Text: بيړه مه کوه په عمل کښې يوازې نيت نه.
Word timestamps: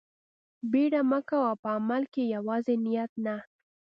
بيړه 0.71 1.01
مه 1.11 1.19
کوه 1.29 1.51
په 1.61 1.67
عمل 1.77 2.03
کښې 2.13 2.23
يوازې 2.35 2.75
نيت 2.85 3.11
نه. 3.25 3.35